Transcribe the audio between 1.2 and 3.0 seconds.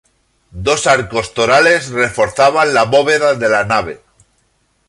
torales reforzaban la